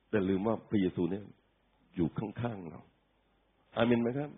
[0.10, 1.24] แต่ลืมว่าพระเยซูเนี่ย
[1.96, 2.82] อยู่ข้างๆเรา
[3.78, 4.30] อามินไหมครับ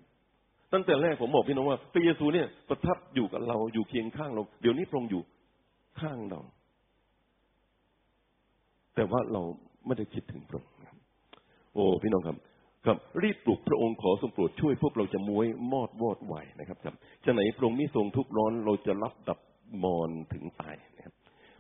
[0.74, 5.22] ตั้งแต่แรกผมบอกพี่น้องว่าพระเยซูเนี่ยประทับอยู่กับเราอยู่เคียงข้างเรา เดี๋ยวนี้พระองค์อยู่
[6.00, 6.42] ข้างเรา
[8.96, 9.42] แต่ว่าเรา
[9.86, 10.78] ไม่ได้คิดถึงพระองค์
[11.74, 12.38] โอ้พี่น้องครับ
[12.86, 19.40] ครับ รีบปลุกพระองค์ขอทรงโปรดช่วยพวกเราจะมวยมอดวอดไหวนะครับครับจะไหนพระองค์มิทรงทุกร้อนเราจะรับดับ
[19.84, 21.14] มอนถึงตายนะครับ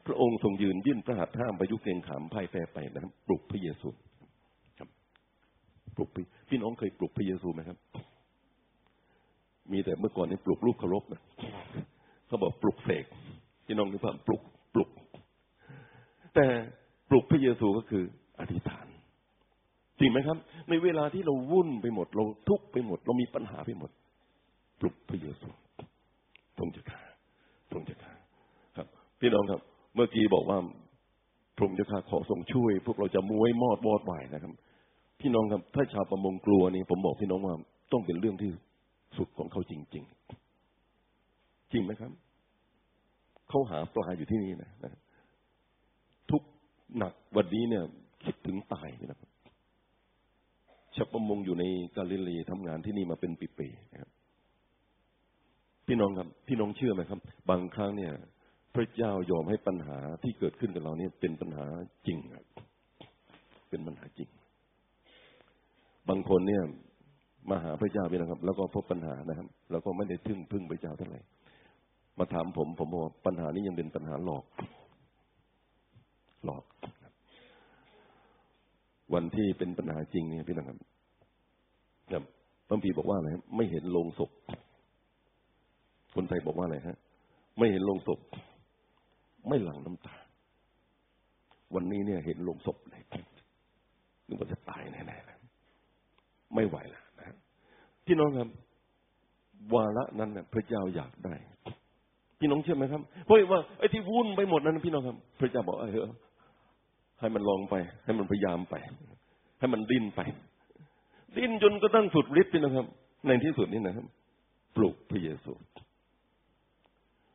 [0.08, 3.89] พระองค์ทรงยืนยื่นพระหัตถ์ห้ามพายุเกรงขามพ่ายแพ้ไปนะครับปลุกพระเยซู
[4.80, 4.89] ครับ
[5.96, 6.10] ปลุก
[6.50, 7.78] พี่น้องเคยปลุกพระเยซูไหมครับ
[9.72, 11.22] มีแต่เมื่อก่อนนี่ปลุกลูกเคารพนะ
[12.28, 13.06] เขาบอกปลุกเสก
[13.65, 14.42] พี่น้องนึกว่าปลุก
[14.74, 14.89] ปลุก
[16.36, 16.46] แต่
[17.10, 18.04] ปลุกพระเยซูก็คือ
[18.39, 18.86] อธิษฐาน
[20.00, 20.38] จริงไหมครับ
[20.69, 23.91] ในเวลาที่เราวุ่นไปหมด เราทุกข์ไปหมด เรามีปัญหาไปหมด
[24.80, 25.50] ปลุกพระเยซู
[26.58, 27.02] ทรงจะขา
[27.72, 28.13] ทรงจะขา
[28.76, 28.88] ครับ
[29.19, 29.60] พี่น้องครับ
[29.95, 30.58] เมื่อกี้บอกว่า
[31.56, 34.54] พระองค์จะขาขอทรงช่วย พวกเราจะมวยมอดวอดไหวนะครับ
[35.19, 37.56] พี่น้องครับ ถ้าชาวประมงกลัวนี่ผมบอกพี่น้องว่า
[37.91, 38.52] ต้องเป็นเรื่องที่
[39.17, 40.04] สุดของเขาจริง
[40.88, 42.12] ๆ จริงไหมครับ
[43.50, 44.91] เขาหาปลาอยู่ที่นี่นะทุก
[46.97, 47.84] หนักวันนี้เนี่ย
[48.23, 49.30] คิดถึงตายนะครับ
[50.95, 51.63] ชาวประมงอยู่ใน
[51.95, 54.12] กาลิลีทำงานที่นี่มาเป็นปีๆนะครับ
[55.88, 58.13] พี่น้องครับ พี่น้องเชื่อไหมครับ บางครั้งเนี่ย
[58.75, 61.65] พระเจ้ายอมให้ปัญหาที่เกิดขึ้นกับเราเนี่ยเป็นปัญหา
[62.08, 62.45] จริงครับ
[63.69, 64.30] เป็นปัญหาจริง
[66.10, 66.63] บางคนเนี่ย
[67.49, 71.19] มาหาพระเจ้าพี่นะครับ แล้วก็พบปัญหานะครับ แล้วก็ไม่ได้พึ่งพึ่งพระเจ้าเท่าไหร่
[72.19, 74.43] มาถามผม ผมบอกปัญหานี้ยังเป็นปัญหาหลอก
[76.45, 76.63] หลอก
[79.13, 80.78] วันที่เป็นปัญหาจริงเนี่ยพี่น้องครับ
[82.12, 82.23] ครับ
[82.69, 84.32] บางทีบอกว่าอะไรไม่เห็นโลงศพ
[86.15, 86.97] คนไทยบอกว่าอะไรฮะ
[87.58, 88.19] ไม่เห็นโลงศพ
[89.47, 90.15] ไม่หลั่งน้ำตา
[91.75, 93.04] วันนี้เนี่ย เห็นโลงศพเลย
[94.28, 97.25] นึกว่าจะตายแน่ๆไม่ไหวแล้วนะ
[98.06, 98.49] พี่น้องครับ
[99.73, 101.36] วาระนั้นเนี่ยพระเจ้าอยากได้
[102.39, 106.08] พี่น้องเชื่อไหมครับเพราะว่าไอ้ที่วุ่นไปหมดนั้น พี่น้องครับ พระเจ้าบอกเออ
[107.20, 108.76] ให้มันลองไป ให้มันพยายามไป
[109.60, 110.22] ให้มันดิ้นไป
[111.38, 112.86] ดิ้นจนก็ตั้งสุดฤทธิ์นะครับ
[113.28, 114.06] ในที่สุดนี่นะครับ
[114.76, 115.54] ปลุกพระเยซู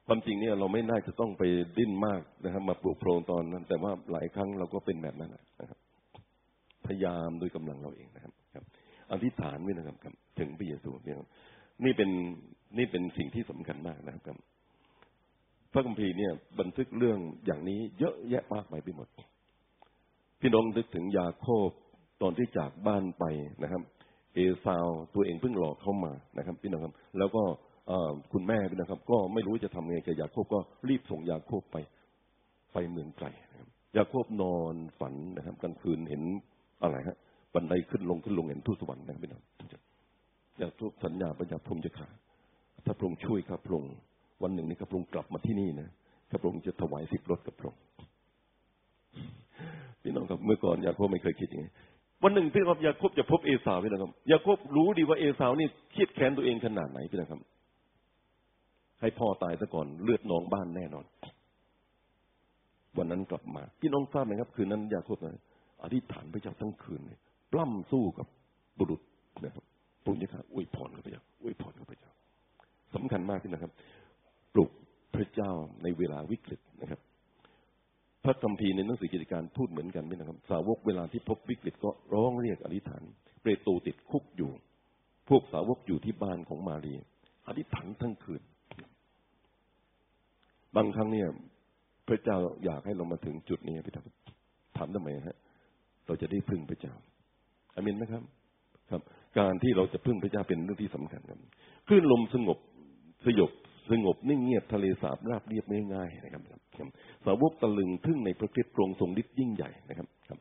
[0.07, 1.43] ความจริงเนี่ยเราไม่น่าจะต้องไป
[1.79, 5.79] ดิ้นมากนะครับ มาปลุกโพรงตอนนั้น แต่ว่าหลายครั้งเราก็เป็นแบบนั้นนะครับ
[6.87, 8.65] พยายามด้วยกำลังเราเองนะครับครับ
[9.13, 9.97] อธิษฐานไว้นะครับ
[10.39, 11.17] ถึงพระเยซูเนี่ย
[11.85, 12.11] นี่เป็น
[12.79, 14.37] นี่เป็นสิ่งที่สำคัญมากนะครับ
[15.73, 19.09] พระคัมภีร์เนี่ย บันทึกเรื่องอย่างนี้เยอะแยะมากมายไปหมด
[20.41, 21.71] พี่น้องนึกถึงยาโคบ
[22.23, 23.25] ตอนที่จากบ้านไป
[23.63, 23.83] นะครับ
[24.35, 27.43] เอซาวตัวเองเพิ่งหลอกเข้ามานะครับ พี่น้องครับ แล้วก็
[28.33, 31.77] คุณแม่พี่นะครับ ก็ไม่รู้จะทำไงกับยาโคบก็รีบส่งยาโคบไป
[32.73, 36.23] ไปเมืองไกลนะครับยาโคบนอนฝันนะครับกลางคืนเห็น
[36.83, 37.17] อะไรฮะ
[37.55, 39.43] บันไดขึ้นลงขึ้นลงเห็นทูตสวรรค์นะครับพี่น้อง
[40.61, 42.09] ยาโคบสัญญาปัญญาพรมจะขา
[42.85, 43.95] ถ้าพระองค์ช่วยครับพระองค์
[44.43, 45.89] วันหนึ่งนี้ครับพระองค์กลับมาที่นี่นะ
[46.41, 47.81] พระองค์จะถวายสิบรถกับพระองค์
[50.05, 51.71] พี่น้องครับ เมื่อก่อนยาโคบไม่เคยคิดอย่างนี้
[52.23, 57.41] วันหนึ่งพี่น้องยาโคบจะพบเอสาวพี่น้องครับยาโคบรู้ดีว่าเอสาวนี่เครียดแค้นตัวเองขนาดไหนพี่น้องครับ
[59.01, 61.05] ให้พ่อตายซะก่อนเลือดนองบ้านแน่นอน
[62.99, 65.41] วันนั้นกลับมา พี่น้องทราบไหมครับ คืนนั้นยาโคบนะ
[65.83, 67.19] อธิษฐานพระเจ้าทั้งคืนเลย
[67.53, 68.27] ปล้ำสู้กับ
[68.79, 69.01] บุรุษ
[69.45, 69.65] นะครับ
[70.05, 72.11] ปุญญาอวยพรกับพระเจ้าอวยพรกับพระเจ้า
[72.95, 73.73] สำคัญมากที่นะครับ
[74.55, 74.71] ปลุก
[75.15, 75.51] พระเจ้า
[75.83, 77.01] ในเวลาวิกฤตนะครับ
[78.25, 83.03] พระคัมภีร์ในหนังสือกิจการพูดเหมือนกันไหนะครับ สาวกเวลาที่พบวิกฤตก็ร้องเรียกอธิษฐาน
[83.43, 84.51] เปโตรติดคุกอยู่
[85.29, 86.95] พวกสาวกอยู่ที่บ้านของมารี
[87.49, 88.43] อธิษฐานทั้งคืน
[90.77, 91.29] บางครั้งเนี่ย
[92.09, 94.05] พระเจ้าอยากให้เรามาถึงจุดนี้พี่ทับ
[94.77, 95.39] ถามทำไมฮะ
[96.07, 96.95] เราจะได้พึ่งพระเจ้า
[97.75, 98.23] อามินไหมครับ
[98.91, 99.03] ครับ
[99.39, 101.39] การที่เราจะพึ่งพระเจ้าเป็นเรื่องที่สำคัญครับ
[101.87, 102.59] คลื่นลมสงบ
[103.27, 103.51] สยบ
[103.91, 106.43] สงบนิ่งเงียบทะเลสาบราบเรียบง่ายๆนะครับ
[107.27, 110.39] สาวกตะลึงทึ่งในพระคริสต์ทรงทรงฤทธิ์ยิ่งใหญ่นะครับ ครับ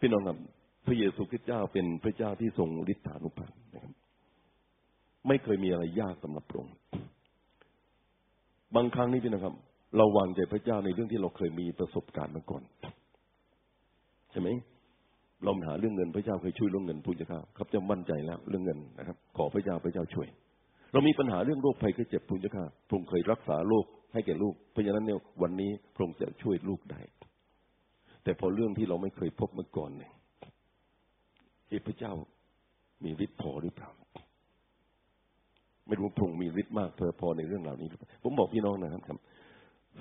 [0.00, 0.38] พี่น้องครับ
[0.86, 3.92] พระเยซูคริสต์เจ้าเป็นพระเจ้าที่ทรงฤทธานุภาพนะครับ
[5.28, 6.74] ไม่เคยมีอะไรยากสำหรับพระองค์
[8.76, 9.54] บางครั้งนี่พี่น้องครับ
[9.96, 12.62] เราวางใจพระเจ้าในเรื่องที่เราเคยมีประสบการณ์มาก่อน
[14.30, 14.48] ใช่ไหม
[15.44, 20.28] เราหาเรื่องเงินพระเจ้าเคยช่วยเรื่องเงินพูดจะครับครับจะมั่นใจแล้ว เรื่องเงินนะครับ ขอพระเจ้าพระเจ้าช่วย
[20.96, 27.00] เรามีปัญหาเรื่องโรคภัยไข้เจ็บพุทธเจ้าพระองค์เคยรักษาโรคให้แก่ลูก เพราะฉะนั้นเนี่ยวันนี้พระองค์จะช่วยลูกได้
[28.22, 30.12] แต่พอเรื่องที่เราไม่เคยพบมาก่อนเนี่ย
[31.86, 32.12] พระเจ้า
[33.04, 33.90] มีฤทธิ์พอหรือเปล่า
[35.86, 37.88] ไม่รู้พระองค์มีฤทธิ์มากเพอในเรื่องเหล่านี้
[38.22, 39.18] ผมบอกพี่น้องนะครับ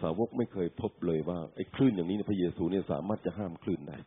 [0.02, 3.98] สาวกไม่เคยพบเลยว่าไอ้คลื่นอย่างนี้พระเยซูเนี่ยสามารถจะห้ามคลื่นได้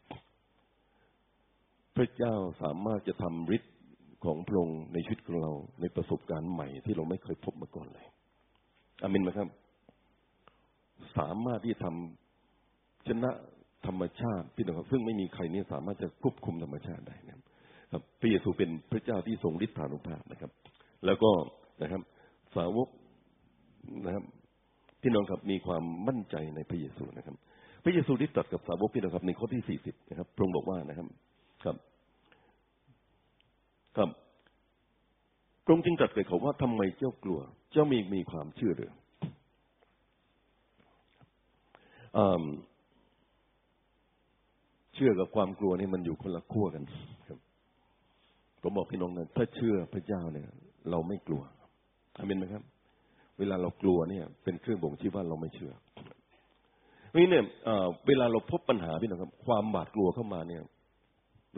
[1.96, 3.72] พระเจ้าสามารถจะทำฤทธิ์
[4.24, 8.06] ของพระองค์ในชีวิตของเรา ในประสบการณ์ใหม่ที่เราไม่เคยพบมาก่อนเลย
[9.02, 9.48] อามินไหมครับ
[11.16, 13.30] สามารถที่ทำชนะ
[13.86, 20.50] ธรรมชาติพี่น้องครับ ซึ่งไม่มีใครนี่สามารถจะควบคุมธรรมชาติได้นะครับพระเยซูเป็นพระเจ้าที่ทรงฤทธานุภาพนะครับ
[21.06, 21.30] แล้วก็
[21.82, 22.02] นะครับ
[22.56, 22.88] สาวก
[24.06, 24.24] นะครับ
[25.02, 27.36] พี่น้องครับมีความมั่นใจในพระเยซูนะครับ
[27.84, 31.06] พระเยซูได้ตรัสกับสาวกพี่น้องครับในข้อที่สี่สิบนะครับพระองค์บอกว่านะครับ
[31.64, 31.76] ครับ
[33.98, 34.10] ครับ
[35.64, 37.40] พระองค์จึงตรัสกับเขาว่าทำไมเจ้ากลัว
[37.72, 38.92] เจ้ามีมีความเชื่อหรือ
[44.94, 46.84] เชื่อกับความกลัวนี่มันอยู่คนละขั้วกัน
[47.28, 47.38] ครับ
[48.62, 50.48] ผมบอกพี่น้องนะถ้าเชื่อพระเจ้าเนี่ย
[50.90, 51.42] เราไม่กลัว
[52.16, 52.62] อามินไหมครับ
[53.38, 55.72] เวลาเรากลัวเนี่ย เป็นเครื่องบ่งชี้ว่าเราไม่เชื่อ
[57.16, 57.44] นี่เนี่ย
[58.06, 60.62] เวลาเราพบปัญหาพี่น้องครับ ความบาดกลัวเข้ามาเนี่ย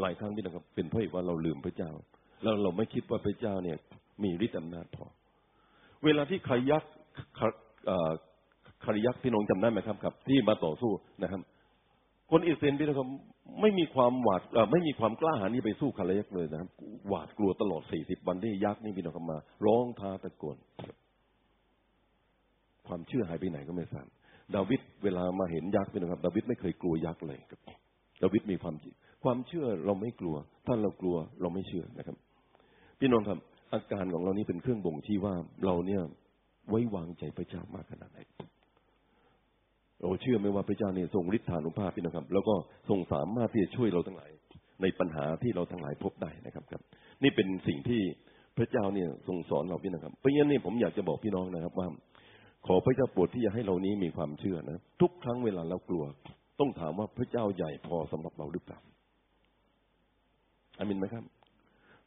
[0.00, 1.90] หลายครั้งพี่น้องครับ เป็นเพราะว่าเราลืมพระเจ้า
[2.42, 3.76] แล้วเราไม่คิดว่าพระเจ้าเนี่ย
[4.22, 5.07] มีฤทธิ์อำนาจพอ
[6.05, 6.85] เวลาที่ขยัก
[8.85, 11.40] คาริยักพี่น้องจำได้ไหมครับครับ ที่มาต่อสู้นะครับ
[12.31, 13.09] คนอิสราเอลพี่น้อง
[13.61, 16.68] ไม่มีความหวาดไม่มีความกล้าหาญที่ไปสู้คาริยักเลยนะครับ
[17.09, 20.57] หวาดกลัวตลอดสี่สิบวันที่ยักษ์นี่พี่น้องมา ร้องท้าตะโกน
[22.87, 24.07] ความเชื่อหายไปไหนก็ไม่ทราบ
[24.55, 27.61] ดาวิดเวลามาเห็นยักษ์พี่น้องครับดาวิดไม่เคยกลัวยักษ์เลยครับ
[28.22, 28.74] ดาวิดมีความ
[29.24, 32.16] ความเชื่อเราไม่กลัว ถ้าเรากลัวเราไม่เชื่อนะครับ
[33.03, 33.39] พี่น้องครับ
[33.73, 35.35] อาการของเรานี้เป็นเครื่องบ่งชี้ว่า
[35.65, 36.03] เราเนี่ย
[36.69, 38.19] ไว้วางใจพระเจ้ามากขนาดไหน
[40.01, 42.55] เราเชื่อไหมว่าพระเจ้าเนี่ยทรงฤทธานุภาพพี่นะครับ แล้วก็
[42.89, 44.31] ทรงสามารถที่จะช่วยเราทั้งหลาย
[44.83, 46.83] ในปัญหาที่เราทั้งหลายพบได้นะครับครับ
[47.23, 48.01] นี่เป็นสิ่งที่
[48.59, 51.89] พระเจ้าเนี่ยทรงสอนเราพี่นะครับเพราะงั้นนี่ผมอยากจะบอกพี่น้องนะครับว่า
[52.67, 56.05] ขอพระเจ้าโปรดที่จะให้เรานี้มีความเชื่อนะทุกครั้งเวลาเรากลัว
[56.61, 58.79] ต้องถามว่าพระเจ้าใหญ่พอสำหรับเราหรือเปล่า
[60.79, 61.25] อามินไหมครับ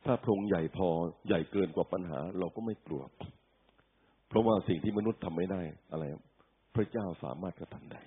[0.05, 0.87] ถ้าพรงใหญ่พอ
[1.27, 3.03] ใหญ่เกินกว่าปัญหา เราก็ไม่กลัว
[4.27, 5.61] เพราะว่าสิ่งที่มนุษย์ทำไม่ได้
[5.91, 6.03] อะไร
[6.75, 8.01] พระเจ้าสามารถกระทำได้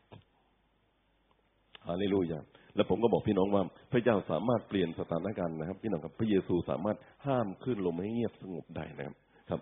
[1.87, 2.41] ฮาเลลูยา
[2.75, 9.17] แล้วผมก็บอกพี่น้องว่า พระเจ้าสามารถเปลี่ยนสถานการณ์นะครับพี่น้องครับพระเยซูสามารถห้ามขึ้นลมให้เงียบสงบได้นะครับ
[9.51, 9.61] ครับ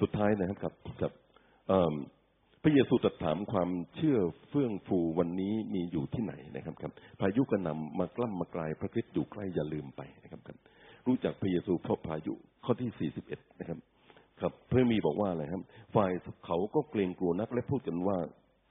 [0.00, 1.12] สุดท้ายนะครับครับกับ
[2.62, 10.56] พระเยซูตรัสถามความเชื่อเฟื่องฟูวันนี้มีอยู่ที่ไหนนะครับครับพายุกระหน่ำมากล้ำมากลายพระคริสต์อยู่ใกล้อย่าลืมไปนะครับครับ
[11.06, 12.32] รู้จักพระเยซูเพราะพายุ
[12.64, 13.78] ข้อที่สี่สิบเอ็ดนะครับ
[14.40, 15.62] ครับเพระมีบอกว่าอะไรครับ
[15.94, 16.10] ฝ่าย
[16.46, 18.18] เขาก็เกรงกลัวนักและพูดกันว่า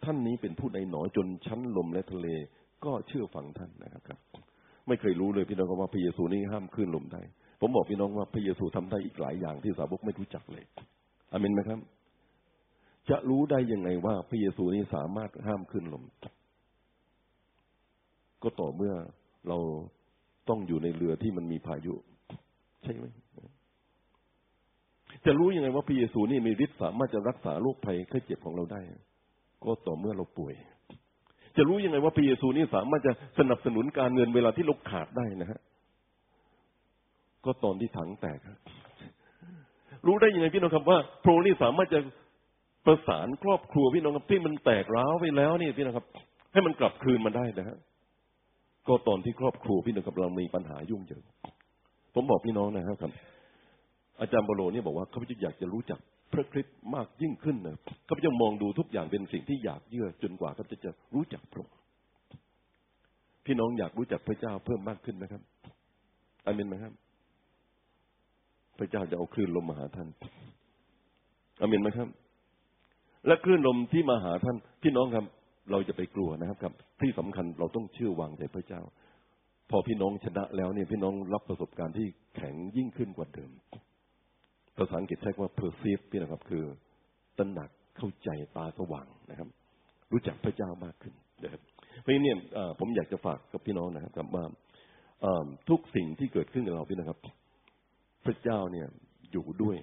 [0.04, 2.28] ท่านนี้เป็นผู้ใดหนอจนชั้นลมและทะเล
[2.86, 4.20] ก็เชื่อฟังท่านนะครับครับ
[4.88, 7.22] ไม่เคยรู้เลยพี่น้องว่าพระเยซูนี่ห้ามคลื่นลมได้
[7.62, 10.64] ผมบอกพี่น้องว่าพระเยซูทำได้อีกหลายอย่างที่สาวกไม่รู้จักเลย
[11.32, 11.80] อามินไหมครับ
[13.10, 16.04] จะรู้ได้ยังไงว่าพระเยซูนี้สามารถห้ามขึ้นลม
[18.44, 18.94] ก็ต่อเมื่อ
[19.48, 19.58] เรา
[20.50, 21.94] ต้องอยู่ในเรือที่มันมีพายุ
[22.84, 23.06] ใช่ไหม
[25.26, 28.82] จะรู้ยังไงว่าพระเยซูนี่มีฤทธิ์สามารถจะรักษาโรคภัยไข้เจ็บของเราได้
[29.64, 30.54] ก็ต่อเมื่อเราป่วย
[31.58, 35.60] จะรู้ยังไงว่าพระเยซูนี่สามารถจะสนับสนุนการเงินเวลาที่เราขาดได้นะฮะ
[37.46, 38.40] ก็ตอนที่ถังแตก
[40.06, 42.00] รู้ได้ยังไงพี่น้องครับว่าพระองค์นี่สามารถจะ
[42.86, 46.08] ประสานครอบครัวพี่น้องครับที่มันแตกร้าวไปแล้วนี่พี่น้องครับ
[46.54, 47.78] ให้มันกลับคืนมาได้นะฮะ
[48.88, 51.24] ก็ตอนที่ครอบครัวพี่น้องกับเรามีปัญหายุ่งเหยิง
[52.14, 53.12] ผมบอกพี่น้องนะครับ
[54.22, 56.00] อาจารย์บโลนี่บอกว่าเขาพเจ้าอยากจะรู้จัก
[56.34, 61.76] พระคริสต์มากยิ่งขึ้นนะเขาพเจ้ามองดูทุกอย่างเป็นสิ่งที่อยากเยื่อจนกว่าเขาจะจะรู้จักพระองค์
[63.46, 65.42] พี่น้องอยากรู้จักพระเจ้าเพิ่มมากขึ้นไหมครับ
[66.46, 66.94] อามินไหมครับ
[68.80, 70.08] พระเจ้าจะเอาคลื่นลมมาหาท่าน
[71.62, 72.08] อามินไหมครับ
[73.28, 75.26] และคลื่นลมที่มาหาท่าน พี่น้องครับ
[75.72, 78.82] เราจะไปกลัวนะครับครับ ที่สำคัญเราต้องเชื่อวางใจพระเจ้า
[79.72, 83.52] พอพี่น้องชนะแล้วเนี่ยพี่น้องรับประสบการณ์ที่แข็งยิ่งขึ้นกว่าเดิม
[84.78, 86.64] ภาษาอังกฤษใช้ว่า perceive พี่นะครับ คือ
[87.38, 89.48] ตระหนักเข้าใจตาสว่างนะครับ
[90.12, 91.62] รู้จักพระเจ้ามากขึ้นนะครับ
[92.02, 92.38] เพราะนั้นเนี่ย
[92.80, 94.46] ผมอยากจะฝากกับพี่น้องนะครับว่า
[95.70, 97.20] ทุกสิ่งที่เกิดขึ้นกับเราพี่นะครับ
[98.26, 98.88] พระเจ้าเนี่ย
[99.32, 99.78] อยู่ด้วย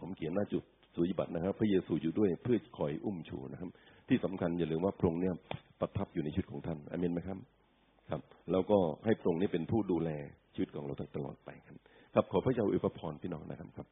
[0.00, 3.70] ผมเขียนหน้าจุดสุญบัตนะครับ พระเยซูอยู่ด้วยเพื่อคอยอุ้มชูนะครับ
[4.08, 5.34] ที่สำคัญอย่าลืมว่าพระองค์เนี่ย
[5.80, 7.38] ประทับอยู่ในชีวิตของท่านอเมนไหมครับ
[8.52, 10.10] แล้วก็ให้ตรงนี้เป็นผู้ดูแล
[10.54, 11.76] ชีวิตของเราตลอดไปครับ
[12.14, 13.88] ครับขอพระเจ้าอวยพรพี่น้องนะครับครับ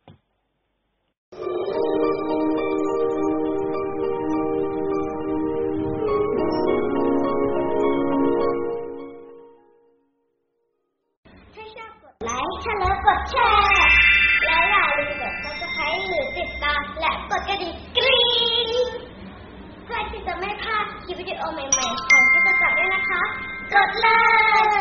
[20.26, 24.22] จะไม่พลาดคลิปวิดีโอใหม่ๆของกิจกรรมด้วยนะคะ កត់លើ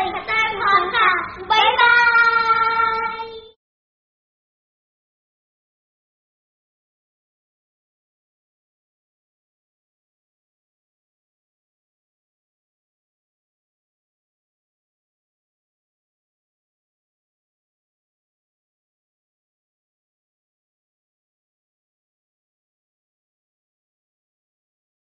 [0.02, 1.10] យតាមផងค่ะ
[1.49, 2.18] บ๊ายบาย